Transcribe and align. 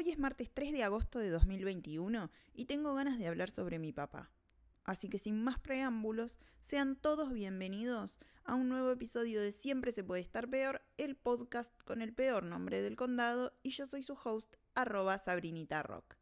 Hoy 0.00 0.08
es 0.08 0.18
martes 0.18 0.50
3 0.54 0.72
de 0.72 0.82
agosto 0.82 1.18
de 1.18 1.28
2021 1.28 2.30
y 2.54 2.64
tengo 2.64 2.94
ganas 2.94 3.18
de 3.18 3.26
hablar 3.26 3.50
sobre 3.50 3.78
mi 3.78 3.92
papá. 3.92 4.30
Así 4.82 5.10
que 5.10 5.18
sin 5.18 5.44
más 5.44 5.58
preámbulos, 5.58 6.38
sean 6.62 6.96
todos 6.96 7.34
bienvenidos 7.34 8.18
a 8.44 8.54
un 8.54 8.70
nuevo 8.70 8.90
episodio 8.92 9.42
de 9.42 9.52
Siempre 9.52 9.92
se 9.92 10.02
puede 10.02 10.22
estar 10.22 10.48
peor, 10.48 10.80
el 10.96 11.16
podcast 11.16 11.70
con 11.84 12.00
el 12.00 12.14
peor 12.14 12.44
nombre 12.44 12.80
del 12.80 12.96
condado 12.96 13.52
y 13.62 13.72
yo 13.72 13.86
soy 13.86 14.02
su 14.02 14.16
host, 14.24 14.56
arroba 14.74 15.18
Sabrinita 15.18 15.82
Rock. 15.82 16.16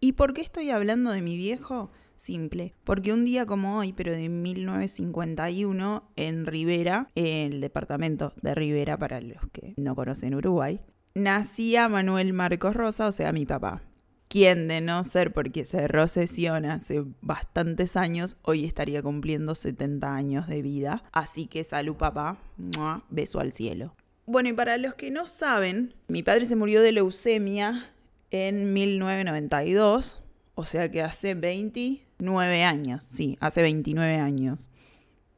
¿Y 0.00 0.12
por 0.12 0.32
qué 0.32 0.40
estoy 0.40 0.70
hablando 0.70 1.10
de 1.10 1.20
mi 1.20 1.36
viejo? 1.36 1.90
Simple, 2.18 2.74
porque 2.82 3.12
un 3.12 3.24
día 3.24 3.46
como 3.46 3.78
hoy, 3.78 3.92
pero 3.92 4.10
de 4.10 4.28
1951, 4.28 6.10
en 6.16 6.46
Rivera, 6.46 7.12
el 7.14 7.60
departamento 7.60 8.32
de 8.42 8.56
Rivera, 8.56 8.98
para 8.98 9.20
los 9.20 9.40
que 9.52 9.74
no 9.76 9.94
conocen 9.94 10.34
Uruguay, 10.34 10.80
nacía 11.14 11.88
Manuel 11.88 12.32
Marcos 12.32 12.74
Rosa, 12.74 13.06
o 13.06 13.12
sea, 13.12 13.30
mi 13.30 13.46
papá. 13.46 13.82
Quien 14.26 14.66
de 14.66 14.80
no 14.80 15.04
ser 15.04 15.32
porque 15.32 15.64
cerró 15.64 16.08
sesión 16.08 16.64
hace 16.64 17.04
bastantes 17.20 17.96
años, 17.96 18.36
hoy 18.42 18.64
estaría 18.64 19.00
cumpliendo 19.00 19.54
70 19.54 20.12
años 20.12 20.48
de 20.48 20.60
vida. 20.60 21.04
Así 21.12 21.46
que 21.46 21.62
salud 21.62 21.94
papá, 21.94 22.36
beso 23.10 23.38
al 23.38 23.52
cielo. 23.52 23.94
Bueno, 24.26 24.48
y 24.48 24.54
para 24.54 24.76
los 24.76 24.94
que 24.94 25.12
no 25.12 25.28
saben, 25.28 25.94
mi 26.08 26.24
padre 26.24 26.46
se 26.46 26.56
murió 26.56 26.82
de 26.82 26.90
leucemia 26.90 27.92
en 28.32 28.72
1992, 28.72 30.20
o 30.58 30.64
sea 30.64 30.90
que 30.90 31.02
hace 31.02 31.34
29 31.34 32.64
años, 32.64 33.04
sí, 33.04 33.38
hace 33.38 33.62
29 33.62 34.16
años. 34.16 34.70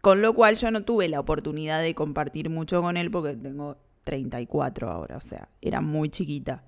Con 0.01 0.23
lo 0.23 0.33
cual 0.33 0.56
yo 0.56 0.70
no 0.70 0.83
tuve 0.83 1.10
la 1.10 1.20
oportunidad 1.20 1.83
de 1.83 1.95
compartir 1.95 2.48
mucho 2.48 2.80
con 2.80 2.96
él 2.96 3.10
porque 3.10 3.37
tengo 3.37 3.77
34 4.05 4.91
ahora, 4.91 5.19
o 5.19 5.20
sea, 5.20 5.51
era 5.60 5.83
muy 5.83 6.09
chiquita. 6.09 6.65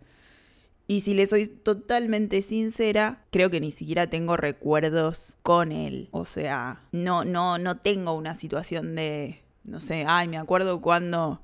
Y 0.86 1.00
si 1.00 1.14
le 1.14 1.26
soy 1.26 1.46
totalmente 1.46 2.42
sincera, 2.42 3.24
creo 3.30 3.48
que 3.48 3.58
ni 3.58 3.70
siquiera 3.70 4.10
tengo 4.10 4.36
recuerdos 4.36 5.38
con 5.42 5.72
él. 5.72 6.10
O 6.10 6.26
sea, 6.26 6.82
no, 6.92 7.24
no, 7.24 7.56
no 7.56 7.78
tengo 7.78 8.12
una 8.12 8.34
situación 8.34 8.94
de, 8.96 9.40
no 9.64 9.80
sé, 9.80 10.04
ay, 10.06 10.28
me 10.28 10.36
acuerdo 10.36 10.82
cuando 10.82 11.40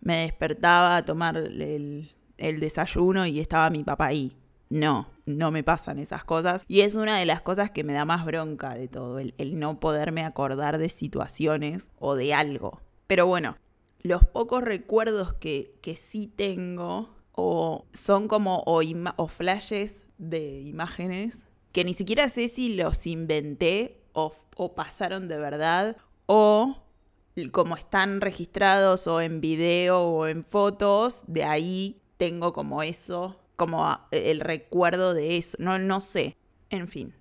me 0.00 0.18
despertaba 0.18 0.98
a 0.98 1.04
tomar 1.04 1.36
el, 1.36 2.12
el 2.38 2.60
desayuno 2.60 3.26
y 3.26 3.40
estaba 3.40 3.70
mi 3.70 3.82
papá 3.82 4.06
ahí. 4.06 4.36
No, 4.70 5.08
no 5.26 5.50
me 5.50 5.62
pasan 5.62 5.98
esas 5.98 6.24
cosas. 6.24 6.64
Y 6.68 6.80
es 6.80 6.94
una 6.94 7.18
de 7.18 7.26
las 7.26 7.40
cosas 7.42 7.70
que 7.70 7.84
me 7.84 7.92
da 7.92 8.04
más 8.04 8.24
bronca 8.24 8.74
de 8.74 8.88
todo, 8.88 9.18
el, 9.18 9.34
no 9.58 9.80
poderme 9.80 10.24
acordar 10.24 10.78
de 10.78 10.88
situaciones 10.88 11.88
o 11.98 12.14
de 12.14 12.34
algo. 12.34 12.80
Pero 13.06 13.26
bueno, 13.26 13.56
los 14.00 14.24
pocos 14.24 14.62
recuerdos 14.62 15.34
que, 15.34 15.74
que 15.82 15.96
sí 15.96 16.26
tengo 16.26 17.14
o 17.32 17.86
son 17.92 18.28
como 18.28 18.62
o, 18.66 18.82
o 19.16 19.28
flashes 19.28 20.04
de 20.18 20.60
imágenes 20.60 21.40
que 21.72 21.84
ni 21.84 21.92
siquiera 21.92 22.28
sé 22.28 22.48
si 22.48 22.74
los 22.74 23.04
inventé 23.06 24.00
o, 24.12 24.32
o 24.56 24.74
pasaron 24.74 25.26
de 25.26 25.38
verdad 25.38 25.96
o 26.26 26.76
como 27.50 27.74
están 27.74 28.20
registrados 28.20 29.08
o 29.08 29.20
en 29.20 29.40
video 29.40 30.00
o 30.00 30.26
en 30.28 30.44
fotos, 30.44 31.24
de 31.26 31.42
ahí 31.42 32.00
tengo 32.16 32.52
como 32.52 32.84
eso 32.84 33.36
como 33.56 34.00
el 34.10 34.40
recuerdo 34.40 35.14
de 35.14 35.36
eso, 35.36 35.56
no, 35.60 35.78
no 35.78 36.00
sé. 36.00 36.36
En 36.70 36.88
fin. 36.88 37.14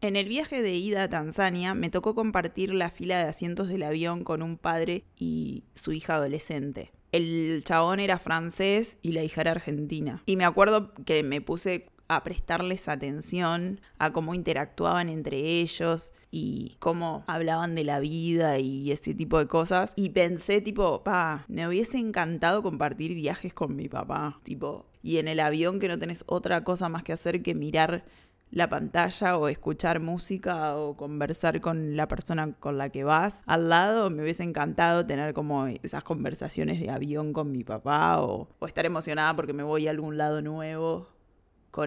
En 0.00 0.14
el 0.14 0.28
viaje 0.28 0.62
de 0.62 0.74
ida 0.74 1.04
a 1.04 1.08
Tanzania 1.08 1.74
me 1.74 1.90
tocó 1.90 2.14
compartir 2.14 2.72
la 2.72 2.90
fila 2.90 3.18
de 3.18 3.28
asientos 3.28 3.68
del 3.68 3.82
avión 3.82 4.24
con 4.24 4.42
un 4.42 4.58
padre 4.58 5.04
y 5.18 5.64
su 5.74 5.92
hija 5.92 6.16
adolescente. 6.16 6.92
El 7.12 7.62
chabón 7.64 7.98
era 7.98 8.18
francés 8.18 8.98
y 9.00 9.12
la 9.12 9.24
hija 9.24 9.40
era 9.40 9.52
argentina. 9.52 10.22
Y 10.26 10.36
me 10.36 10.44
acuerdo 10.44 10.92
que 11.04 11.22
me 11.22 11.40
puse 11.40 11.88
a 12.08 12.22
prestarles 12.22 12.88
atención 12.88 13.80
a 13.98 14.12
cómo 14.12 14.34
interactuaban 14.34 15.08
entre 15.08 15.60
ellos 15.60 16.12
y 16.30 16.76
cómo 16.78 17.24
hablaban 17.26 17.74
de 17.74 17.84
la 17.84 18.00
vida 18.00 18.58
y 18.58 18.90
ese 18.92 19.14
tipo 19.14 19.38
de 19.38 19.46
cosas. 19.46 19.92
Y 19.96 20.10
pensé, 20.10 20.60
tipo, 20.60 21.02
pa, 21.02 21.44
me 21.48 21.66
hubiese 21.66 21.98
encantado 21.98 22.62
compartir 22.62 23.14
viajes 23.14 23.54
con 23.54 23.76
mi 23.76 23.88
papá. 23.88 24.40
Tipo, 24.42 24.86
y 25.02 25.18
en 25.18 25.28
el 25.28 25.40
avión 25.40 25.80
que 25.80 25.88
no 25.88 25.98
tenés 25.98 26.24
otra 26.26 26.64
cosa 26.64 26.88
más 26.88 27.02
que 27.02 27.12
hacer 27.12 27.42
que 27.42 27.54
mirar 27.54 28.04
la 28.50 28.68
pantalla 28.68 29.36
o 29.38 29.48
escuchar 29.48 29.98
música 30.00 30.76
o 30.76 30.96
conversar 30.96 31.60
con 31.60 31.96
la 31.96 32.06
persona 32.06 32.52
con 32.52 32.78
la 32.78 32.90
que 32.90 33.02
vas 33.02 33.40
al 33.46 33.68
lado, 33.68 34.08
me 34.08 34.22
hubiese 34.22 34.44
encantado 34.44 35.04
tener 35.04 35.34
como 35.34 35.66
esas 35.66 36.04
conversaciones 36.04 36.80
de 36.80 36.90
avión 36.90 37.32
con 37.32 37.50
mi 37.50 37.64
papá 37.64 38.22
o, 38.22 38.48
o 38.58 38.66
estar 38.66 38.86
emocionada 38.86 39.34
porque 39.34 39.52
me 39.52 39.64
voy 39.64 39.88
a 39.88 39.90
algún 39.90 40.16
lado 40.16 40.42
nuevo 40.42 41.08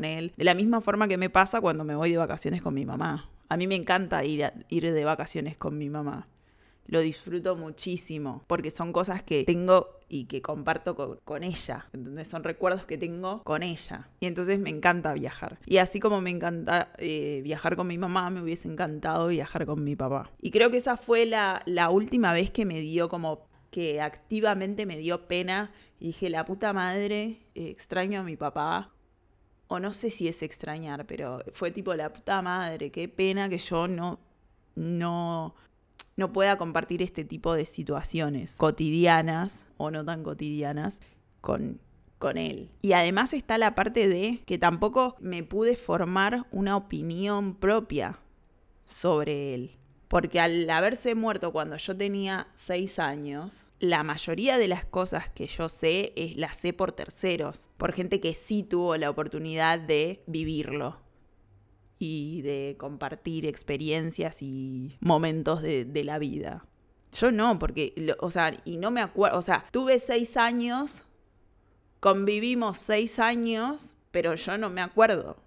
él. 0.06 0.34
De 0.38 0.44
la 0.44 0.54
misma 0.54 0.82
forma 0.82 1.08
que 1.08 1.18
me 1.18 1.30
pasa 1.30 1.62
cuando 1.62 1.84
me 1.84 1.96
voy 1.96 2.12
de 2.12 2.18
vacaciones 2.18 2.62
con 2.62 2.74
mi 2.74 2.86
mamá. 2.86 3.30
A 3.50 3.58
mí 3.58 3.68
me 3.68 3.76
encanta 3.76 4.24
ir, 4.24 4.52
ir 4.70 4.94
de 4.94 5.04
vacaciones 5.04 5.58
con 5.58 5.78
mi 5.78 5.90
mamá. 5.90 6.28
Lo 6.86 7.02
disfruto 7.02 7.56
muchísimo 7.56 8.44
porque 8.48 8.72
son 8.72 8.92
cosas 8.92 9.22
que 9.22 9.44
tengo 9.44 10.00
y 10.10 10.26
que 10.26 10.42
comparto 10.42 11.20
con, 11.24 11.44
ella. 11.44 11.88
¿Entendés? 11.94 12.28
Son 12.28 12.44
recuerdos 12.44 12.86
que 12.86 12.98
tengo 12.98 13.44
con 13.44 13.62
ella. 13.62 14.10
Y 14.20 14.26
entonces 14.26 14.60
me 14.60 14.72
encanta 14.72 15.14
viajar. 15.14 15.60
Y 15.68 15.78
así 15.78 16.00
como 16.00 16.20
me 16.20 16.32
encanta 16.32 16.92
eh, 16.98 17.42
viajar 17.44 17.76
con 17.76 17.86
mi 17.86 18.00
mamá, 18.00 18.32
me 18.32 18.42
hubiese 18.42 18.68
encantado 18.68 19.28
viajar 19.28 19.68
con 19.68 19.84
mi 19.84 19.96
papá. 19.96 20.32
Y 20.42 20.50
creo 20.50 20.72
que 20.72 20.78
esa 20.78 20.98
fue 20.98 21.28
la, 21.28 21.62
la 21.68 21.92
última 21.92 22.34
vez 22.34 22.50
que 22.50 22.66
me 22.66 22.80
dio 22.82 23.08
como 23.08 23.48
que 23.70 24.02
activamente 24.02 24.88
me 24.88 24.98
dio 24.98 25.28
pena 25.28 25.72
y 26.00 26.08
dije, 26.08 26.32
la 26.32 26.44
puta 26.46 26.74
madre, 26.74 27.38
extraño 27.54 28.22
a 28.22 28.24
mi 28.24 28.36
papá 28.36 28.92
o 29.70 29.80
no 29.80 29.94
sé 29.94 30.10
si 30.10 30.28
es 30.28 30.42
extrañar, 30.42 31.06
pero 31.06 31.44
fue 31.54 31.72
tipo 31.72 31.94
la 31.94 32.12
puta 32.12 32.42
madre, 32.42 32.92
qué 32.92 33.08
pena 33.08 33.48
que 33.50 33.60
yo 33.60 33.88
no, 33.88 34.20
no, 34.76 35.54
no 36.18 36.34
pueda 36.34 36.58
compartir 36.58 37.04
este 37.04 37.24
tipo 37.24 37.54
de 37.54 37.66
situaciones 37.66 38.56
cotidianas 38.56 39.66
o 39.78 39.92
no 39.92 40.04
tan 40.04 40.24
cotidianas 40.24 41.00
con, 41.40 41.80
con 42.18 42.40
él. 42.40 42.72
Y 42.82 42.94
además 42.94 43.32
está 43.34 43.60
la 43.60 43.76
parte 43.76 44.08
de 44.08 44.42
que 44.48 44.58
tampoco 44.58 45.16
me 45.20 45.44
pude 45.44 45.76
formar 45.76 46.48
una 46.52 46.76
opinión 46.76 47.54
propia 47.54 48.20
sobre 48.86 49.54
él. 49.54 49.78
Porque 50.08 50.40
al 50.40 50.68
haberse 50.72 51.14
muerto 51.14 51.52
cuando 51.52 51.78
yo 51.78 51.96
tenía 51.96 52.48
seis 52.56 52.98
años, 52.98 53.68
la 53.80 54.04
mayoría 54.04 54.58
de 54.58 54.68
las 54.68 54.86
cosas 54.86 55.30
que 55.30 55.48
yo 55.48 55.70
sé 55.70 56.14
es, 56.16 56.36
las 56.36 56.58
sé 56.58 56.74
por 56.74 56.92
terceros, 56.92 57.70
por 57.78 57.94
gente 57.94 58.20
que 58.20 58.34
sí 58.34 58.64
tuvo 58.64 58.98
la 58.98 59.10
oportunidad 59.10 59.80
de 59.80 60.24
vivirlo 60.28 60.98
y 61.98 62.42
de 62.42 62.76
compartir 62.78 63.46
experiencias 63.46 64.42
y 64.42 64.98
momentos 65.00 65.62
de, 65.62 66.04
la 66.04 66.20
vida. 66.20 66.66
Yo 67.12 67.32
no, 67.32 67.58
porque, 67.58 68.16
o 68.20 68.30
sea, 68.30 68.56
y 68.66 68.78
no 68.78 68.92
me 68.92 69.02
acuerdo, 69.02 69.38
o 69.38 69.42
sea, 69.42 69.66
tuve 69.72 70.00
seis 70.00 70.38
años, 70.38 71.04
convivimos 72.00 72.78
seis 72.78 73.20
años, 73.20 73.98
pero 74.12 74.36
yo 74.36 74.58
no 74.58 74.70
me 74.70 74.82
acuerdo 74.82 75.38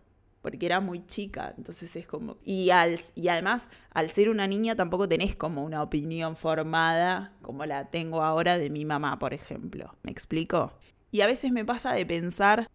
porque 0.42 0.66
era 0.66 0.80
muy 0.80 1.06
chica, 1.06 1.54
entonces 1.56 1.94
es 1.94 2.06
como... 2.06 2.36
Y, 2.44 2.70
al, 2.70 2.98
y 3.14 3.28
además, 3.28 3.69
al 3.91 4.10
ser 4.10 4.28
una 4.28 4.48
niña 4.48 4.75
tampoco 4.75 5.08
tenés 5.08 5.36
como 5.36 5.62
una 5.62 5.82
opinión 5.82 6.34
formada 6.34 7.32
como 7.42 7.64
la 7.64 7.91
tengo 7.91 8.22
ahora 8.22 8.58
de 8.58 8.69
mi 8.69 8.84
mamá, 8.84 9.19
por 9.20 9.34
ejemplo. 9.34 9.94
¿Me 10.02 10.10
explico? 10.10 10.72
Y 11.12 11.20
a 11.20 11.26
veces 11.26 11.52
me 11.52 11.64
pasa 11.64 11.94
de 11.94 12.04
pensar, 12.04 12.69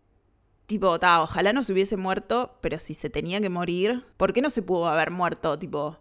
tipo, 0.65 0.97
ta, 0.97 1.21
ojalá 1.21 1.51
no 1.51 1.61
se 1.61 1.73
hubiese 1.73 1.97
muerto, 1.97 2.57
pero 2.61 2.79
si 2.79 2.93
se 2.93 3.09
tenía 3.09 3.41
que 3.41 3.49
morir, 3.49 4.03
¿por 4.15 4.31
qué 4.31 4.41
no 4.41 4.49
se 4.49 4.61
pudo 4.61 4.87
haber 4.87 5.11
muerto, 5.11 5.59
tipo, 5.59 5.97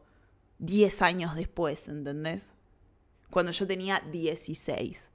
10 0.61 1.03
años 1.03 1.35
después, 1.35 1.89
¿entendés? 1.89 2.49
Cuando 3.31 3.51
yo 3.51 3.67
tenía 3.67 4.03
16 4.13 5.11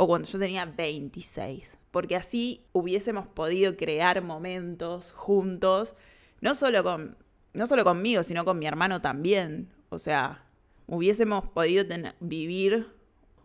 o 0.00 0.06
cuando 0.06 0.28
yo 0.28 0.38
tenía 0.38 0.64
26, 0.64 1.76
porque 1.90 2.14
así 2.14 2.64
hubiésemos 2.72 3.26
podido 3.26 3.76
crear 3.76 4.22
momentos 4.22 5.10
juntos, 5.10 5.96
no 6.40 6.54
solo, 6.54 6.84
con, 6.84 7.16
no 7.52 7.66
solo 7.66 7.82
conmigo, 7.82 8.22
sino 8.22 8.44
con 8.44 8.60
mi 8.60 8.66
hermano 8.68 9.02
también. 9.02 9.68
O 9.88 9.98
sea, 9.98 10.44
hubiésemos 10.86 11.48
podido 11.48 11.84
vivir 12.20 12.86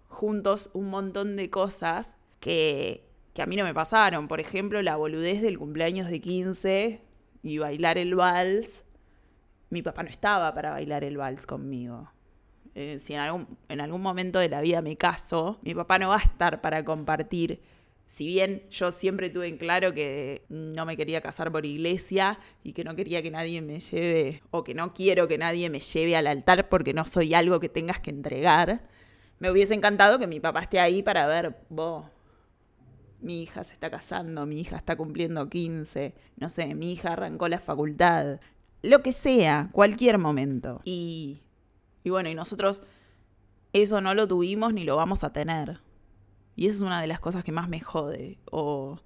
juntos 0.09 0.69
un 0.73 0.91
montón 0.91 1.37
de 1.37 1.49
cosas 1.49 2.13
que, 2.39 3.03
que 3.33 3.41
a 3.41 3.47
mí 3.47 3.55
no 3.55 3.63
me 3.63 3.73
pasaron. 3.73 4.27
Por 4.27 4.39
ejemplo, 4.39 4.79
la 4.83 4.95
boludez 4.95 5.41
del 5.41 5.57
cumpleaños 5.57 6.07
de 6.07 6.21
15 6.21 7.01
y 7.41 7.57
bailar 7.57 7.97
el 7.97 8.13
vals. 8.13 8.83
Mi 9.71 9.81
papá 9.81 10.03
no 10.03 10.09
estaba 10.09 10.53
para 10.53 10.69
bailar 10.69 11.03
el 11.03 11.17
vals 11.17 11.47
conmigo. 11.47 12.11
Eh, 12.75 12.99
si 12.99 13.13
en 13.13 13.19
algún, 13.19 13.57
en 13.69 13.81
algún 13.81 14.01
momento 14.01 14.39
de 14.39 14.49
la 14.49 14.61
vida 14.61 14.81
me 14.81 14.95
caso, 14.97 15.59
mi 15.61 15.75
papá 15.75 15.99
no 15.99 16.09
va 16.09 16.17
a 16.17 16.23
estar 16.23 16.61
para 16.61 16.83
compartir. 16.83 17.61
Si 18.07 18.27
bien 18.27 18.63
yo 18.69 18.91
siempre 18.91 19.29
tuve 19.29 19.47
en 19.47 19.57
claro 19.57 19.93
que 19.93 20.43
no 20.49 20.85
me 20.85 20.97
quería 20.97 21.21
casar 21.21 21.51
por 21.51 21.65
iglesia 21.65 22.39
y 22.63 22.73
que 22.73 22.83
no 22.83 22.95
quería 22.95 23.21
que 23.23 23.31
nadie 23.31 23.61
me 23.61 23.79
lleve, 23.79 24.41
o 24.51 24.63
que 24.63 24.73
no 24.73 24.93
quiero 24.93 25.27
que 25.27 25.37
nadie 25.37 25.69
me 25.69 25.79
lleve 25.79 26.15
al 26.15 26.27
altar 26.27 26.69
porque 26.69 26.93
no 26.93 27.05
soy 27.05 27.33
algo 27.33 27.59
que 27.59 27.69
tengas 27.69 27.99
que 27.99 28.11
entregar, 28.11 28.83
me 29.39 29.51
hubiese 29.51 29.73
encantado 29.73 30.19
que 30.19 30.27
mi 30.27 30.39
papá 30.39 30.61
esté 30.61 30.79
ahí 30.79 31.01
para 31.03 31.27
ver, 31.27 31.57
vos, 31.69 32.05
mi 33.19 33.43
hija 33.43 33.63
se 33.63 33.73
está 33.73 33.89
casando, 33.89 34.45
mi 34.45 34.59
hija 34.61 34.77
está 34.77 34.95
cumpliendo 34.95 35.49
15, 35.49 36.13
no 36.37 36.49
sé, 36.49 36.75
mi 36.75 36.93
hija 36.93 37.13
arrancó 37.13 37.47
la 37.47 37.59
facultad, 37.59 38.39
lo 38.81 39.01
que 39.01 39.11
sea, 39.11 39.69
cualquier 39.71 40.17
momento. 40.17 40.81
Y, 40.85 41.41
y 42.03 42.09
bueno, 42.09 42.29
y 42.29 42.35
nosotros 42.35 42.83
eso 43.73 44.01
no 44.01 44.13
lo 44.13 44.27
tuvimos 44.27 44.73
ni 44.73 44.83
lo 44.83 44.95
vamos 44.95 45.23
a 45.23 45.33
tener. 45.33 45.79
Y 46.55 46.67
esa 46.67 46.75
es 46.75 46.81
una 46.81 47.01
de 47.01 47.07
las 47.07 47.19
cosas 47.19 47.43
que 47.43 47.51
más 47.51 47.67
me 47.67 47.79
jode. 47.79 48.37
O, 48.51 48.99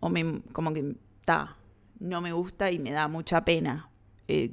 o 0.00 0.08
me, 0.08 0.42
como 0.52 0.72
que, 0.72 0.96
está, 1.20 1.56
no 2.00 2.20
me 2.20 2.32
gusta 2.32 2.70
y 2.70 2.78
me 2.78 2.90
da 2.90 3.08
mucha 3.08 3.44
pena 3.44 3.88
eh, 4.26 4.52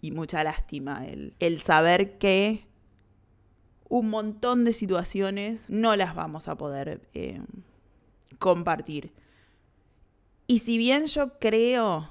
y 0.00 0.10
mucha 0.10 0.44
lástima 0.44 1.06
el, 1.06 1.34
el 1.38 1.60
saber 1.60 2.18
que 2.18 2.68
un 3.88 4.10
montón 4.10 4.64
de 4.64 4.72
situaciones 4.72 5.68
no 5.70 5.96
las 5.96 6.14
vamos 6.14 6.48
a 6.48 6.56
poder 6.56 7.00
eh, 7.14 7.42
compartir. 8.38 9.12
Y 10.46 10.58
si 10.58 10.76
bien 10.76 11.06
yo 11.06 11.38
creo... 11.38 12.08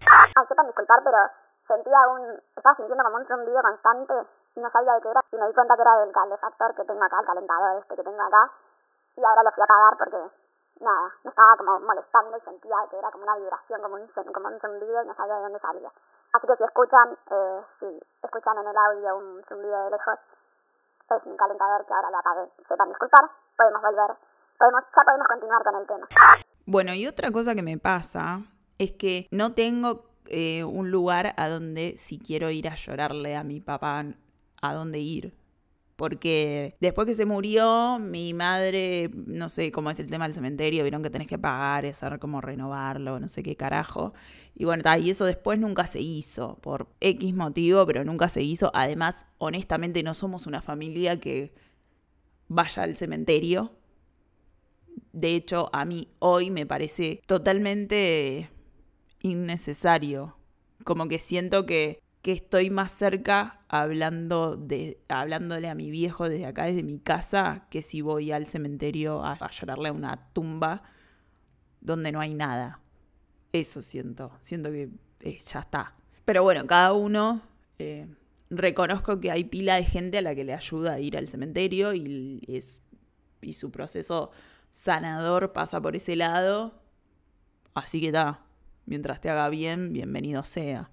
Ay, 0.00 0.32
sepan 0.48 0.66
disculpar, 0.66 1.00
pero 1.04 1.16
sentía 1.66 1.96
un... 2.12 2.40
Estaba 2.56 2.76
sintiendo 2.76 3.04
como 3.04 3.16
un 3.16 3.26
zumbido 3.26 3.60
constante 3.62 4.14
no 4.60 4.70
sabía 4.70 4.94
de 4.94 5.00
qué 5.00 5.10
era. 5.10 5.20
Y 5.32 5.36
me 5.36 5.46
di 5.48 5.54
cuenta 5.54 5.76
que 5.76 5.82
era 5.82 5.98
del 6.00 6.12
calefactor 6.12 6.74
que 6.74 6.84
tengo 6.84 7.04
acá, 7.04 7.20
el 7.20 7.26
calentador 7.26 7.78
este 7.80 7.96
que 7.96 8.02
tengo 8.04 8.22
acá. 8.22 8.50
Y 9.16 9.24
ahora 9.24 9.42
lo 9.42 9.50
fui 9.52 9.62
a 9.62 9.64
apagar 9.64 9.96
porque, 9.98 10.20
nada, 10.80 11.12
me 11.22 11.30
estaba 11.30 11.56
como 11.56 11.80
molestando 11.80 12.36
y 12.36 12.40
sentía 12.40 12.76
que 12.90 12.98
era 12.98 13.10
como 13.10 13.24
una 13.24 13.36
vibración, 13.36 13.82
como 13.82 13.94
un, 13.94 14.06
como 14.08 14.48
un 14.48 14.60
zumbido 14.60 15.02
y 15.02 15.06
no 15.06 15.14
sabía 15.14 15.36
de 15.36 15.42
dónde 15.42 15.60
salía. 15.60 15.90
Así 16.32 16.46
que 16.46 16.56
si 16.56 16.64
escuchan, 16.64 17.16
eh, 17.30 17.60
si 17.78 17.86
escuchan 18.22 18.58
en 18.58 18.66
el 18.66 18.76
audio 18.76 19.16
un 19.18 19.44
zumbido 19.48 19.84
de 19.84 19.90
lejos, 19.90 20.18
es 21.10 21.26
un 21.26 21.36
calentador 21.36 21.86
que 21.86 21.94
ahora 21.94 22.10
lo 22.10 22.18
apagué. 22.18 22.50
Sepan 22.66 22.88
disculpar, 22.88 23.30
podemos 23.56 23.82
volver, 23.82 24.16
podemos, 24.58 24.82
ya 24.96 25.02
podemos 25.04 25.28
continuar 25.28 25.62
con 25.62 25.76
el 25.76 25.86
tema. 25.86 26.08
Bueno, 26.66 26.94
y 26.94 27.06
otra 27.06 27.30
cosa 27.30 27.54
que 27.54 27.62
me 27.62 27.78
pasa 27.78 28.38
es 28.78 28.92
que 28.92 29.28
no 29.30 29.54
tengo 29.54 30.04
eh, 30.26 30.64
un 30.64 30.90
lugar 30.90 31.34
a 31.36 31.48
donde 31.48 31.96
si 31.98 32.18
quiero 32.18 32.50
ir 32.50 32.68
a 32.68 32.74
llorarle 32.74 33.36
a 33.36 33.44
mi 33.44 33.60
papá, 33.60 34.02
a 34.70 34.74
dónde 34.74 35.00
ir. 35.00 35.34
Porque 35.96 36.76
después 36.80 37.06
que 37.06 37.14
se 37.14 37.24
murió, 37.24 37.98
mi 38.00 38.34
madre, 38.34 39.10
no 39.14 39.48
sé 39.48 39.70
cómo 39.70 39.90
es 39.90 40.00
el 40.00 40.08
tema 40.08 40.24
del 40.24 40.34
cementerio, 40.34 40.82
vieron 40.82 41.02
que 41.02 41.10
tenés 41.10 41.28
que 41.28 41.38
pagar, 41.38 41.86
hacer 41.86 42.18
como 42.18 42.40
renovarlo, 42.40 43.20
no 43.20 43.28
sé 43.28 43.44
qué 43.44 43.56
carajo. 43.56 44.12
Y 44.56 44.64
bueno, 44.64 44.82
y 45.00 45.10
eso 45.10 45.24
después 45.24 45.58
nunca 45.60 45.86
se 45.86 46.00
hizo, 46.00 46.58
por 46.62 46.88
X 47.00 47.34
motivo, 47.34 47.86
pero 47.86 48.04
nunca 48.04 48.28
se 48.28 48.42
hizo. 48.42 48.72
Además, 48.74 49.26
honestamente, 49.38 50.02
no 50.02 50.14
somos 50.14 50.46
una 50.48 50.62
familia 50.62 51.20
que 51.20 51.54
vaya 52.48 52.82
al 52.82 52.96
cementerio. 52.96 53.72
De 55.12 55.36
hecho, 55.36 55.70
a 55.72 55.84
mí 55.84 56.08
hoy 56.18 56.50
me 56.50 56.66
parece 56.66 57.22
totalmente 57.26 58.50
innecesario. 59.22 60.36
Como 60.84 61.08
que 61.08 61.18
siento 61.18 61.66
que 61.66 62.03
que 62.24 62.32
estoy 62.32 62.70
más 62.70 62.90
cerca 62.90 63.60
hablando 63.68 64.56
de, 64.56 64.98
hablándole 65.10 65.68
a 65.68 65.74
mi 65.74 65.90
viejo 65.90 66.26
desde 66.26 66.46
acá, 66.46 66.64
desde 66.64 66.82
mi 66.82 66.98
casa, 66.98 67.66
que 67.68 67.82
si 67.82 68.00
voy 68.00 68.32
al 68.32 68.46
cementerio 68.46 69.22
a, 69.22 69.50
llorarle 69.50 69.90
a 69.90 69.92
una 69.92 70.30
tumba 70.32 70.84
donde 71.82 72.12
no 72.12 72.20
hay 72.20 72.32
nada. 72.32 72.80
Eso 73.52 73.82
siento, 73.82 74.32
siento 74.40 74.70
que 74.70 74.88
eh, 75.20 75.38
ya 75.46 75.60
está. 75.60 75.96
Pero 76.24 76.42
bueno, 76.42 76.66
cada 76.66 76.94
uno, 76.94 77.42
eh, 77.78 78.08
reconozco 78.48 79.20
que 79.20 79.30
hay 79.30 79.44
pila 79.44 79.74
de 79.74 79.84
gente 79.84 80.16
a 80.16 80.22
la 80.22 80.34
que 80.34 80.44
le 80.44 80.54
ayuda 80.54 80.94
a 80.94 81.00
ir 81.00 81.18
al 81.18 81.28
cementerio 81.28 81.92
y, 81.92 82.42
es, 82.48 82.80
y 83.42 83.52
su 83.52 83.70
proceso 83.70 84.30
sanador 84.70 85.52
pasa 85.52 85.78
por 85.78 85.94
ese 85.94 86.16
lado. 86.16 86.80
Así 87.74 88.00
que 88.00 88.06
está, 88.06 88.46
mientras 88.86 89.20
te 89.20 89.28
haga 89.28 89.50
bien, 89.50 89.92
bienvenido 89.92 90.42
sea 90.42 90.90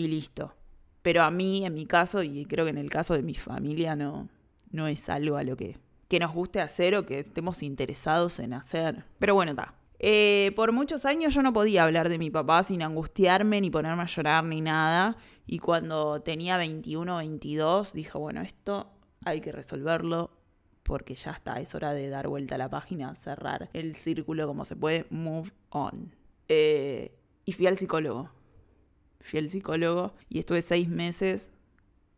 y 0.00 0.08
listo. 0.08 0.54
Pero 1.02 1.22
a 1.22 1.30
mí, 1.30 1.64
en 1.64 1.74
mi 1.74 1.86
caso, 1.86 2.22
y 2.22 2.44
creo 2.46 2.64
que 2.64 2.70
en 2.70 2.78
el 2.78 2.90
caso 2.90 3.14
de 3.14 3.22
mi 3.22 3.34
familia, 3.34 3.96
no, 3.96 4.28
no 4.70 4.86
es 4.86 5.08
algo 5.08 5.36
a 5.36 5.44
lo 5.44 5.56
que, 5.56 5.78
que 6.08 6.18
nos 6.18 6.32
guste 6.32 6.60
hacer 6.60 6.94
o 6.94 7.06
que 7.06 7.20
estemos 7.20 7.62
interesados 7.62 8.38
en 8.38 8.52
hacer. 8.52 9.04
Pero 9.18 9.34
bueno, 9.34 9.52
está. 9.52 9.74
Eh, 9.98 10.52
por 10.56 10.72
muchos 10.72 11.04
años 11.04 11.34
yo 11.34 11.42
no 11.42 11.52
podía 11.52 11.84
hablar 11.84 12.08
de 12.08 12.18
mi 12.18 12.30
papá 12.30 12.62
sin 12.62 12.82
angustiarme, 12.82 13.60
ni 13.60 13.70
ponerme 13.70 14.02
a 14.02 14.06
llorar, 14.06 14.44
ni 14.44 14.60
nada. 14.60 15.16
Y 15.46 15.58
cuando 15.58 16.20
tenía 16.22 16.56
21 16.56 17.14
o 17.14 17.18
22, 17.18 17.92
dije, 17.92 18.16
bueno, 18.16 18.40
esto 18.40 18.90
hay 19.24 19.40
que 19.40 19.52
resolverlo 19.52 20.30
porque 20.82 21.14
ya 21.14 21.32
está, 21.32 21.60
es 21.60 21.74
hora 21.74 21.92
de 21.92 22.08
dar 22.08 22.28
vuelta 22.28 22.54
a 22.54 22.58
la 22.58 22.70
página, 22.70 23.14
cerrar 23.14 23.68
el 23.74 23.94
círculo 23.94 24.46
como 24.46 24.64
se 24.64 24.76
puede, 24.76 25.06
move 25.10 25.50
on. 25.68 26.14
Eh, 26.48 27.14
y 27.44 27.52
fui 27.52 27.66
al 27.66 27.76
psicólogo 27.76 28.30
fui 29.20 29.48
psicólogo 29.48 30.14
y 30.28 30.38
estuve 30.38 30.62
seis 30.62 30.88
meses 30.88 31.50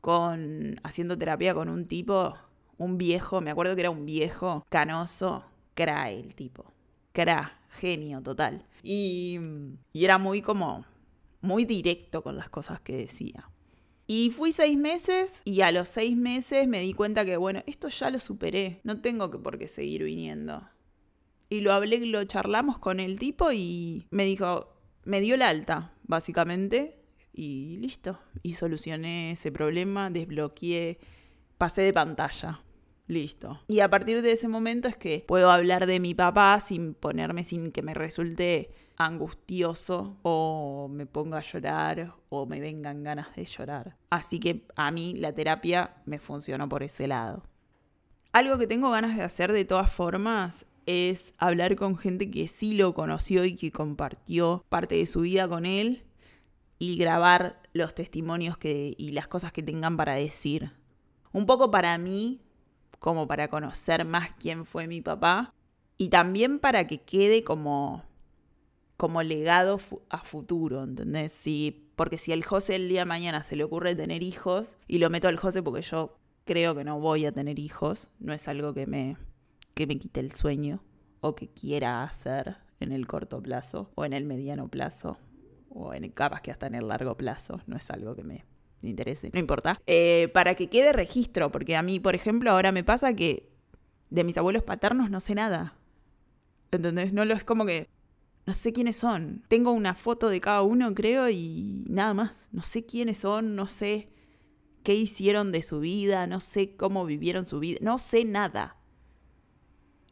con 0.01 0.81
haciendo 0.83 1.17
terapia 1.17 1.55
con 1.55 1.69
un 1.69 1.87
tipo, 1.87 2.35
un 2.79 2.99
viejo, 2.99 3.41
me 3.41 3.51
acuerdo 3.51 3.75
que 3.75 3.83
era 3.83 3.91
un 3.91 4.07
viejo 4.07 4.65
canoso, 4.69 5.45
cra 5.75 6.11
el 6.11 6.35
tipo, 6.35 6.73
cra, 7.13 7.59
genio 7.71 8.23
total. 8.23 8.67
Y, 8.83 9.39
y 9.93 10.05
era 10.05 10.19
muy 10.19 10.43
como, 10.43 10.85
muy 11.41 11.65
directo 11.65 12.23
con 12.23 12.37
las 12.37 12.49
cosas 12.49 12.81
que 12.81 12.97
decía. 12.97 13.49
Y 14.07 14.31
fui 14.31 14.53
seis 14.53 14.77
meses 14.77 15.41
y 15.45 15.61
a 15.61 15.71
los 15.71 15.89
seis 15.89 16.17
meses 16.17 16.67
me 16.67 16.81
di 16.81 16.93
cuenta 16.93 17.25
que, 17.25 17.37
bueno, 17.37 17.63
esto 17.67 17.89
ya 17.89 18.11
lo 18.11 18.19
superé, 18.19 18.81
no 18.85 19.01
tengo 19.01 19.31
que 19.31 19.39
por 19.39 19.59
qué 19.59 19.69
seguir 19.69 20.03
viniendo. 20.03 20.69
Y 21.49 21.61
lo 21.61 21.73
hablé, 21.73 22.05
lo 22.07 22.25
charlamos 22.25 22.79
con 22.79 22.99
el 22.99 23.19
tipo 23.19 23.53
y 23.53 24.07
me 24.11 24.25
dijo, 24.25 24.72
me 25.05 25.21
dio 25.21 25.37
la 25.37 25.49
alta, 25.49 25.93
básicamente, 26.05 26.99
y 27.33 27.77
listo. 27.79 28.19
Y 28.43 28.55
solucioné 28.55 29.33
ese 29.33 29.53
problema, 29.53 30.11
desbloqueé, 30.11 30.99
pasé 31.59 31.83
de 31.83 31.93
pantalla. 31.93 32.63
Listo. 33.09 33.61
Y 33.67 33.81
a 33.81 33.91
partir 33.91 34.23
de 34.23 34.33
ese 34.33 34.49
momento 34.49 34.89
es 34.89 34.97
que 34.97 35.25
puedo 35.27 35.51
hablar 35.51 35.87
de 35.87 36.01
mi 36.01 36.15
papá 36.15 36.59
sin 36.61 36.95
ponerme, 36.95 37.45
sin 37.45 37.73
que 37.73 37.83
me 37.83 37.95
resulte 37.95 38.71
angustioso 38.97 40.19
o 40.23 40.89
me 40.91 41.07
ponga 41.07 41.39
a 41.39 41.43
llorar 41.43 42.15
o 42.29 42.47
me 42.47 42.61
vengan 42.61 43.03
ganas 43.03 43.35
de 43.35 43.45
llorar. 43.45 43.97
Así 44.09 44.39
que 44.39 44.67
a 44.77 44.91
mí 44.91 45.15
la 45.15 45.33
terapia 45.33 45.97
me 46.07 46.19
funcionó 46.19 46.69
por 46.69 46.83
ese 46.83 47.07
lado. 47.07 47.43
Algo 48.33 48.57
que 48.57 48.67
tengo 48.67 48.91
ganas 48.91 49.17
de 49.17 49.23
hacer 49.23 49.53
de 49.53 49.65
todas 49.65 49.93
formas 49.93 50.67
es 50.87 51.35
hablar 51.39 51.77
con 51.77 51.97
gente 51.97 52.31
que 52.31 52.49
sí 52.49 52.75
lo 52.75 52.95
conoció 52.95 53.45
y 53.45 53.55
que 53.55 53.71
compartió 53.71 54.65
parte 54.69 54.97
de 54.97 55.07
su 55.07 55.21
vida 55.21 55.49
con 55.49 55.67
él 55.67 56.05
y 56.79 56.97
grabar 56.97 57.61
los 57.73 57.95
testimonios 57.95 58.59
que, 58.59 58.95
y 58.99 59.13
las 59.13 59.29
cosas 59.29 59.53
que 59.53 59.63
tengan 59.63 59.97
para 59.97 60.15
decir. 60.15 60.73
Un 61.33 61.47
poco 61.47 61.71
para 61.71 61.97
mí, 61.99 62.41
como 62.99 63.27
para 63.27 63.49
conocer 63.49 64.05
más 64.05 64.31
quién 64.39 64.65
fue 64.65 64.87
mi 64.87 65.01
papá 65.01 65.55
y 65.97 66.09
también 66.09 66.59
para 66.59 66.87
que 66.87 67.01
quede 67.01 67.45
como, 67.45 68.05
como 68.97 69.23
legado 69.23 69.81
a 70.11 70.19
futuro, 70.19 70.83
¿entendés? 70.83 71.33
Si, 71.33 71.89
porque 71.95 72.19
si 72.19 72.33
al 72.33 72.45
José 72.45 72.77
el 72.77 72.89
día 72.89 73.01
de 73.01 73.07
mañana 73.07 73.43
se 73.43 73.57
le 73.57 73.65
ocurre 73.65 73.95
tener 73.95 74.23
hijos, 74.23 74.71
y 74.89 74.99
lo 74.99 75.11
meto 75.11 75.29
al 75.29 75.37
José 75.37 75.63
porque 75.63 75.83
yo 75.83 76.17
creo 76.45 76.75
que 76.75 76.85
no 76.85 76.99
voy 76.99 77.27
a 77.27 77.33
tener 77.33 77.59
hijos, 77.59 78.09
no 78.19 78.33
es 78.33 78.49
algo 78.49 78.75
que 78.75 78.87
me 78.87 79.17
que 79.83 79.95
me 79.95 79.99
quite 79.99 80.21
el 80.21 80.31
sueño 80.33 80.81
o 81.21 81.35
que 81.35 81.49
quiera 81.49 82.05
hacer 82.05 82.57
en 82.79 82.93
el 82.93 83.07
corto 83.09 83.43
plazo 83.43 83.91
o 83.97 84.05
en 84.05 84.13
el 84.13 84.25
mediano 84.25 84.69
plazo 84.69 85.19
o 85.69 85.93
en 85.93 86.09
capas 86.11 86.41
que 86.41 86.53
hasta 86.53 86.69
en 86.69 86.77
el 86.77 86.87
largo 86.87 87.17
plazo, 87.17 87.61
no 87.67 87.77
es 87.77 87.91
algo 87.91 88.15
que 88.15 88.23
me 88.23 88.45
interese, 88.83 89.31
no 89.33 89.41
importa, 89.41 89.81
eh, 89.87 90.31
para 90.33 90.55
que 90.55 90.69
quede 90.69 90.93
registro, 90.93 91.51
porque 91.51 91.75
a 91.75 91.83
mí, 91.83 91.99
por 91.99 92.15
ejemplo, 92.15 92.51
ahora 92.51 92.71
me 92.71 92.85
pasa 92.85 93.15
que 93.15 93.49
de 94.11 94.23
mis 94.23 94.39
abuelos 94.39 94.63
paternos 94.63 95.11
no 95.11 95.19
sé 95.19 95.35
nada. 95.35 95.77
¿Entendés? 96.71 97.13
No 97.13 97.25
lo 97.25 97.35
es 97.35 97.43
como 97.43 97.67
que 97.67 97.89
no 98.47 98.53
sé 98.53 98.73
quiénes 98.73 98.97
son. 98.97 99.45
Tengo 99.49 99.73
una 99.73 99.95
foto 99.95 100.29
de 100.29 100.41
cada 100.41 100.63
uno, 100.63 100.95
creo, 100.95 101.29
y 101.29 101.85
nada 101.89 102.15
más. 102.15 102.49
No 102.53 102.63
sé 102.63 102.87
quiénes 102.87 103.19
son, 103.19 103.57
no 103.57 103.67
sé 103.67 104.11
qué 104.83 104.95
hicieron 104.95 105.53
de 105.53 105.63
su 105.63 105.81
vida, 105.81 106.27
no 106.27 106.41
sé 106.41 106.77
cómo 106.77 107.05
vivieron 107.05 107.47
su 107.47 107.59
vida, 107.61 107.79
no 107.83 107.99
sé 107.99 108.25
nada. 108.25 108.77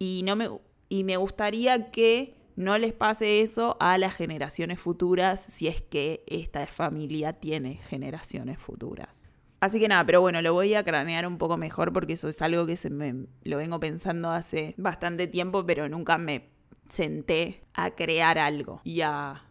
Y, 0.00 0.23
no 0.25 0.35
me, 0.35 0.49
y 0.88 1.04
me 1.04 1.16
gustaría 1.19 1.90
que 1.90 2.35
no 2.57 2.76
les 2.78 2.92
pase 2.92 3.40
eso 3.40 3.76
a 3.80 3.99
las 3.99 4.14
generaciones 4.14 4.80
futuras 4.80 5.40
si 5.40 5.69
es 5.69 5.83
que 5.83 6.25
esta 6.26 6.66
familia 6.66 7.35
tiene 7.35 7.76
generaciones 7.76 8.59
futuras. 8.59 9.25
Así 9.61 9.78
que 9.78 9.88
nada, 9.88 10.04
pero 10.07 10.23
bueno, 10.23 10.40
lo 10.40 10.54
voy 10.54 10.75
a 10.75 10.83
cranear 10.85 11.26
un 11.26 11.37
poco 11.37 11.59
mejor 11.59 11.92
porque 11.92 12.14
eso 12.14 12.28
es 12.28 12.40
algo 12.40 12.64
que 12.66 12.78
se 12.78 12.88
me 12.88 13.26
lo 13.45 13.59
vengo 13.59 13.78
pensando 13.78 14.30
hace 14.30 14.75
bastante 14.78 15.26
tiempo, 15.26 15.66
pero 15.66 15.87
nunca 15.88 16.16
me 16.16 16.49
senté 16.88 17.62
a 17.75 17.90
crear 17.90 18.38
algo 18.38 18.80
y 18.85 19.02
a, 19.02 19.45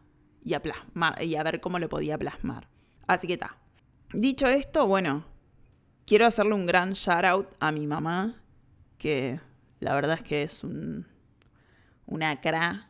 y 0.43 0.55
a 0.55 0.63
plasmar 0.63 1.23
y 1.23 1.35
a 1.35 1.43
ver 1.43 1.61
cómo 1.61 1.77
lo 1.77 1.89
podía 1.89 2.17
plasmar. 2.17 2.67
Así 3.05 3.27
que 3.27 3.33
está. 3.33 3.57
Dicho 4.13 4.47
esto, 4.47 4.87
bueno, 4.87 5.25
quiero 6.05 6.25
hacerle 6.25 6.55
un 6.55 6.65
gran 6.65 6.93
shout 6.93 7.25
out 7.25 7.47
a 7.59 7.71
mi 7.71 7.85
mamá, 7.85 8.33
que 8.97 9.39
la 9.79 9.93
verdad 9.95 10.15
es 10.15 10.23
que 10.23 10.43
es 10.43 10.63
un, 10.63 11.07
una 12.05 12.41
cra, 12.41 12.89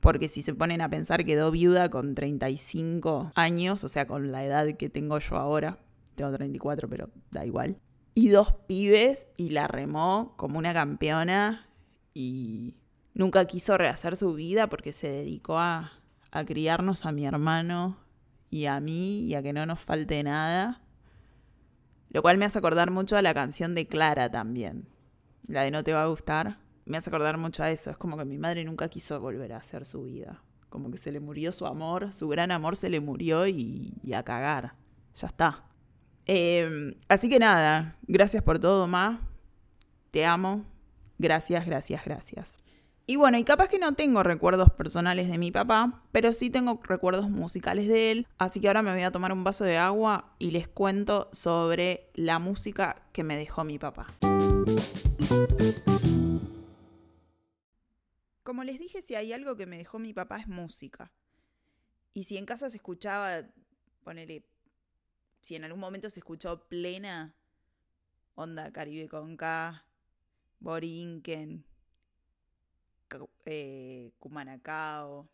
porque 0.00 0.28
si 0.28 0.42
se 0.42 0.54
ponen 0.54 0.80
a 0.80 0.88
pensar 0.88 1.24
quedó 1.24 1.50
viuda 1.50 1.90
con 1.90 2.14
35 2.14 3.32
años, 3.34 3.84
o 3.84 3.88
sea, 3.88 4.06
con 4.06 4.32
la 4.32 4.44
edad 4.44 4.76
que 4.76 4.88
tengo 4.88 5.18
yo 5.18 5.36
ahora, 5.36 5.78
tengo 6.14 6.32
34, 6.32 6.88
pero 6.88 7.10
da 7.30 7.44
igual. 7.44 7.78
Y 8.14 8.28
dos 8.28 8.52
pibes 8.66 9.28
y 9.36 9.50
la 9.50 9.68
remó 9.68 10.34
como 10.36 10.58
una 10.58 10.72
campeona 10.72 11.68
y 12.14 12.74
nunca 13.14 13.44
quiso 13.44 13.78
rehacer 13.78 14.16
su 14.16 14.34
vida 14.34 14.68
porque 14.68 14.92
se 14.92 15.08
dedicó 15.08 15.58
a, 15.58 15.92
a 16.32 16.44
criarnos 16.44 17.06
a 17.06 17.12
mi 17.12 17.26
hermano 17.26 17.98
y 18.50 18.66
a 18.66 18.80
mí 18.80 19.20
y 19.20 19.34
a 19.34 19.42
que 19.42 19.52
no 19.52 19.66
nos 19.66 19.80
falte 19.80 20.22
nada. 20.22 20.80
Lo 22.10 22.22
cual 22.22 22.38
me 22.38 22.46
hace 22.46 22.58
acordar 22.58 22.90
mucho 22.90 23.16
a 23.16 23.22
la 23.22 23.34
canción 23.34 23.74
de 23.74 23.86
Clara 23.86 24.30
también. 24.30 24.88
La 25.46 25.62
de 25.62 25.70
No 25.70 25.82
te 25.84 25.92
va 25.92 26.02
a 26.02 26.06
gustar. 26.06 26.58
Me 26.84 26.96
hace 26.96 27.10
acordar 27.10 27.38
mucho 27.38 27.62
a 27.62 27.70
eso. 27.70 27.90
Es 27.90 27.96
como 27.96 28.16
que 28.16 28.24
mi 28.24 28.38
madre 28.38 28.64
nunca 28.64 28.88
quiso 28.88 29.20
volver 29.20 29.52
a 29.52 29.58
hacer 29.58 29.84
su 29.84 30.04
vida. 30.04 30.42
Como 30.68 30.90
que 30.90 30.98
se 30.98 31.12
le 31.12 31.20
murió 31.20 31.52
su 31.52 31.66
amor, 31.66 32.12
su 32.12 32.28
gran 32.28 32.50
amor 32.50 32.76
se 32.76 32.90
le 32.90 33.00
murió 33.00 33.46
y, 33.46 33.94
a 34.14 34.22
cagar. 34.22 34.74
Ya 35.14 35.28
está. 35.28 35.64
Em, 36.26 36.94
así 37.08 37.28
que 37.28 37.38
nada, 37.38 37.96
gracias 38.06 38.42
por 38.42 38.58
todo, 38.58 38.86
Ma. 38.86 39.20
Te 40.10 40.26
amo. 40.26 40.64
Gracias, 41.18 41.66
gracias, 41.66 42.04
gracias. 42.04 42.58
Y 43.10 43.16
bueno, 43.16 43.38
y 43.38 43.44
capaz 43.44 43.68
que 43.68 43.78
no 43.78 43.92
tengo 43.92 44.22
recuerdos 44.22 44.70
personales 44.70 45.28
de 45.30 45.38
mi 45.38 45.50
papá, 45.50 46.02
pero 46.12 46.34
sí 46.34 46.50
tengo 46.50 46.78
recuerdos 46.84 47.30
musicales 47.30 47.88
de 47.88 48.12
él. 48.12 48.26
Así 48.36 48.60
que 48.60 48.68
ahora 48.68 48.82
me 48.82 48.92
voy 48.92 49.02
a 49.02 49.10
tomar 49.10 49.32
un 49.32 49.44
vaso 49.44 49.64
de 49.64 49.78
agua 49.78 50.34
y 50.38 50.50
les 50.50 50.68
cuento 50.68 51.30
sobre 51.32 52.10
la 52.12 52.38
música 52.38 52.96
que 53.12 53.24
me 53.24 53.38
dejó 53.38 53.64
mi 53.64 53.78
papá. 53.78 54.08
Como 58.42 58.64
les 58.64 58.78
dije, 58.78 59.02
si 59.02 59.14
hay 59.14 59.32
algo 59.32 59.56
que 59.56 59.66
me 59.66 59.78
dejó 59.78 59.98
mi 59.98 60.12
papá 60.12 60.38
es 60.38 60.48
música. 60.48 61.12
Y 62.14 62.24
si 62.24 62.36
en 62.36 62.46
casa 62.46 62.70
se 62.70 62.78
escuchaba, 62.78 63.48
ponele, 64.02 64.44
si 65.40 65.54
en 65.54 65.64
algún 65.64 65.80
momento 65.80 66.10
se 66.10 66.20
escuchó 66.20 66.68
plena, 66.68 67.34
onda 68.34 68.72
Caribe 68.72 69.08
con 69.08 69.36
K, 69.36 69.84
Borinquen, 70.60 71.64
eh, 73.44 74.12
Cumanacao, 74.18 75.28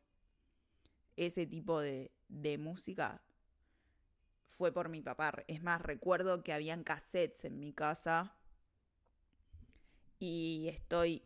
ese 1.16 1.46
tipo 1.46 1.80
de, 1.80 2.12
de 2.28 2.58
música 2.58 3.22
fue 4.46 4.72
por 4.72 4.88
mi 4.88 5.00
papá. 5.00 5.32
Es 5.48 5.62
más, 5.62 5.80
recuerdo 5.80 6.42
que 6.42 6.52
habían 6.52 6.84
cassettes 6.84 7.44
en 7.44 7.58
mi 7.58 7.72
casa 7.72 8.36
y 10.18 10.68
estoy 10.68 11.22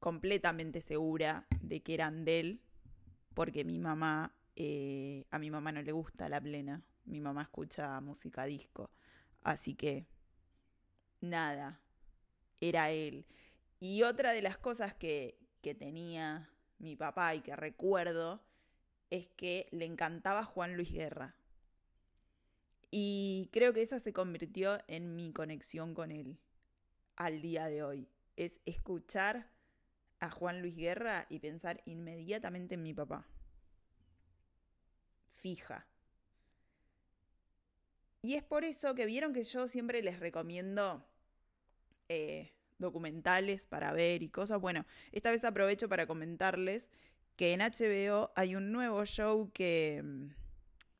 completamente 0.00 0.80
segura 0.80 1.46
de 1.60 1.82
que 1.82 1.94
eran 1.94 2.24
de 2.24 2.40
él 2.40 2.60
porque 3.34 3.64
mi 3.64 3.78
mamá, 3.78 4.34
eh, 4.56 5.24
a 5.30 5.38
mi 5.38 5.50
mamá 5.50 5.72
no 5.72 5.82
le 5.82 5.92
gusta 5.92 6.28
la 6.28 6.40
plena, 6.40 6.82
mi 7.04 7.20
mamá 7.20 7.42
escucha 7.42 8.00
música 8.00 8.44
disco, 8.44 8.90
así 9.42 9.74
que 9.74 10.06
nada, 11.20 11.80
era 12.60 12.90
él. 12.90 13.26
Y 13.80 14.02
otra 14.02 14.32
de 14.32 14.42
las 14.42 14.58
cosas 14.58 14.94
que, 14.94 15.38
que 15.62 15.74
tenía 15.74 16.50
mi 16.78 16.96
papá 16.96 17.34
y 17.34 17.42
que 17.42 17.54
recuerdo 17.54 18.42
es 19.10 19.28
que 19.36 19.68
le 19.70 19.84
encantaba 19.84 20.44
Juan 20.44 20.74
Luis 20.74 20.92
Guerra. 20.92 21.36
Y 22.90 23.50
creo 23.52 23.72
que 23.72 23.82
esa 23.82 24.00
se 24.00 24.12
convirtió 24.12 24.78
en 24.88 25.14
mi 25.14 25.32
conexión 25.32 25.94
con 25.94 26.10
él 26.10 26.38
al 27.18 27.42
día 27.42 27.66
de 27.66 27.82
hoy. 27.82 28.08
Es 28.36 28.60
escuchar 28.64 29.50
a 30.20 30.30
Juan 30.30 30.62
Luis 30.62 30.76
Guerra 30.76 31.26
y 31.28 31.40
pensar 31.40 31.82
inmediatamente 31.84 32.76
en 32.76 32.82
mi 32.82 32.94
papá. 32.94 33.26
Fija. 35.26 35.86
Y 38.22 38.34
es 38.34 38.42
por 38.42 38.64
eso 38.64 38.94
que 38.94 39.06
vieron 39.06 39.32
que 39.32 39.44
yo 39.44 39.68
siempre 39.68 40.02
les 40.02 40.18
recomiendo 40.20 41.04
eh, 42.08 42.52
documentales 42.78 43.66
para 43.66 43.92
ver 43.92 44.22
y 44.22 44.28
cosas. 44.28 44.60
Bueno, 44.60 44.86
esta 45.12 45.30
vez 45.30 45.44
aprovecho 45.44 45.88
para 45.88 46.06
comentarles 46.06 46.88
que 47.36 47.52
en 47.52 47.60
HBO 47.60 48.32
hay 48.34 48.54
un 48.54 48.72
nuevo 48.72 49.04
show 49.04 49.50
que 49.52 50.02
mm, 50.04 50.28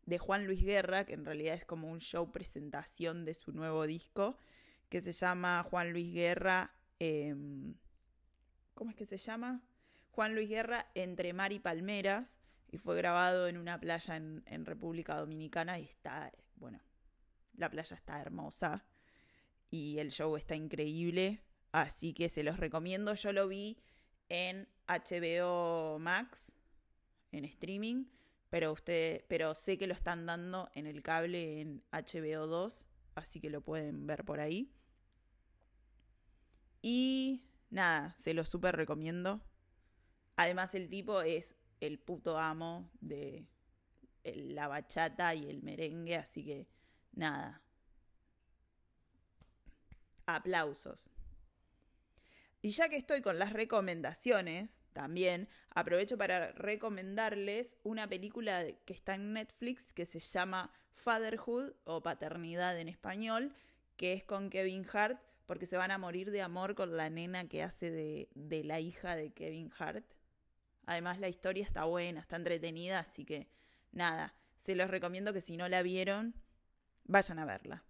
de 0.06 0.18
Juan 0.18 0.46
Luis 0.46 0.64
Guerra, 0.64 1.04
que 1.04 1.14
en 1.14 1.24
realidad 1.24 1.54
es 1.54 1.64
como 1.64 1.90
un 1.90 2.00
show 2.00 2.30
presentación 2.30 3.24
de 3.24 3.34
su 3.34 3.52
nuevo 3.52 3.86
disco, 3.86 4.36
que 4.88 5.00
se 5.00 5.12
llama 5.12 5.64
Juan 5.68 5.92
Luis 5.92 6.12
Guerra. 6.12 6.70
Em, 6.98 7.74
¿Cómo 8.74 8.90
es 8.90 8.96
que 8.96 9.06
se 9.06 9.18
llama? 9.18 9.62
Juan 10.10 10.34
Luis 10.34 10.48
Guerra 10.48 10.90
entre 10.94 11.32
mar 11.32 11.52
y 11.52 11.58
palmeras. 11.58 12.40
Y 12.70 12.78
fue 12.78 12.96
grabado 12.96 13.48
en 13.48 13.56
una 13.56 13.80
playa 13.80 14.16
en, 14.16 14.66
República 14.66 15.16
Dominicana 15.16 15.78
y 15.78 15.84
está, 15.84 16.30
bueno, 16.56 16.80
la 17.54 17.70
playa 17.70 17.96
está 17.96 18.20
hermosa 18.20 18.84
y 19.70 19.98
el 19.98 20.10
show 20.10 20.36
está 20.36 20.54
increíble. 20.54 21.42
Así 21.72 22.12
que 22.12 22.28
se 22.28 22.42
los 22.42 22.58
recomiendo. 22.58 23.14
Yo 23.14 23.32
lo 23.32 23.48
vi 23.48 23.78
en 24.28 24.68
HBO 24.86 25.98
Max, 25.98 26.54
en 27.32 27.44
streaming, 27.44 28.06
pero, 28.50 28.72
usted, 28.72 29.24
pero 29.28 29.54
sé 29.54 29.78
que 29.78 29.86
lo 29.86 29.94
están 29.94 30.26
dando 30.26 30.70
en 30.74 30.86
el 30.86 31.02
cable 31.02 31.60
en 31.60 31.82
HBO 31.92 32.46
2, 32.46 32.86
así 33.14 33.40
que 33.40 33.50
lo 33.50 33.60
pueden 33.60 34.06
ver 34.06 34.24
por 34.24 34.40
ahí. 34.40 34.72
Y 36.82 37.44
nada, 37.70 38.14
se 38.16 38.34
lo 38.34 38.44
súper 38.44 38.76
recomiendo. 38.76 39.40
Además 40.36 40.74
el 40.74 40.88
tipo 40.88 41.20
es 41.22 41.56
el 41.80 41.98
puto 41.98 42.38
amo 42.38 42.90
de 43.00 43.46
la 44.24 44.68
bachata 44.68 45.34
y 45.34 45.48
el 45.48 45.62
merengue, 45.62 46.16
así 46.16 46.44
que 46.44 46.68
nada. 47.12 47.62
Aplausos. 50.26 51.10
Y 52.60 52.70
ya 52.70 52.88
que 52.88 52.96
estoy 52.96 53.22
con 53.22 53.38
las 53.38 53.52
recomendaciones, 53.52 54.82
también 54.92 55.48
aprovecho 55.70 56.18
para 56.18 56.50
recomendarles 56.52 57.76
una 57.84 58.08
película 58.08 58.66
que 58.84 58.92
está 58.92 59.14
en 59.14 59.32
Netflix 59.32 59.92
que 59.92 60.06
se 60.06 60.18
llama 60.18 60.72
Fatherhood 60.92 61.72
o 61.84 62.02
Paternidad 62.02 62.78
en 62.78 62.88
español, 62.88 63.54
que 63.96 64.12
es 64.12 64.24
con 64.24 64.50
Kevin 64.50 64.84
Hart, 64.92 65.20
porque 65.48 65.64
se 65.64 65.78
van 65.78 65.90
a 65.90 65.96
morir 65.96 66.30
de 66.30 66.42
amor 66.42 66.74
con 66.74 66.94
la 66.98 67.08
nena 67.08 67.48
que 67.48 67.62
hace 67.62 67.90
de, 67.90 68.64
la 68.64 68.80
hija 68.80 69.16
de 69.16 69.32
Kevin 69.32 69.72
Hart. 69.78 70.04
Además 70.84 71.20
la 71.20 71.30
historia 71.30 71.64
está 71.64 71.84
buena, 71.84 72.20
está 72.20 72.36
entretenida, 72.36 72.98
así 72.98 73.24
que 73.24 73.48
nada, 73.90 74.34
se 74.58 74.74
los 74.74 74.90
recomiendo 74.90 75.32
que 75.32 75.40
si 75.40 75.56
no 75.56 75.66
la 75.66 75.80
vieron, 75.80 76.34
vayan 77.04 77.38
a 77.38 77.46
verla. 77.46 77.82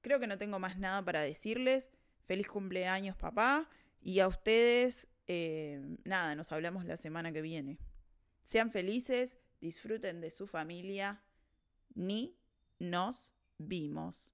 Creo 0.00 0.18
que 0.18 0.26
no 0.26 0.38
tengo 0.38 0.58
más 0.58 0.78
nada 0.78 1.04
para 1.04 1.20
decirles. 1.20 1.90
Feliz 2.24 2.48
cumpleaños, 2.48 3.14
papá. 3.14 3.68
Y 4.00 4.20
a 4.20 4.28
ustedes, 4.28 5.08
eh, 5.26 5.98
nada, 6.04 6.34
nos 6.34 6.50
hablamos 6.50 6.86
la 6.86 6.96
semana 6.96 7.30
que 7.30 7.42
viene. 7.42 7.78
Sean 8.40 8.70
felices, 8.70 9.36
disfruten 9.60 10.22
de 10.22 10.30
su 10.30 10.46
familia. 10.46 11.22
Ni 11.94 12.38
nos 12.78 13.34
vimos. 13.58 14.32